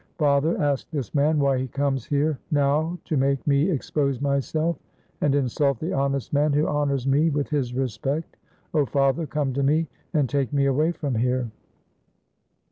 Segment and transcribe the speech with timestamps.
[0.17, 4.75] Father, ask this man why he comes here now to make me expose myself,
[5.21, 8.35] and insult the honest man who honors me with his respect.
[8.73, 9.85] Oh, father, come to me,
[10.15, 11.51] and take me away from here."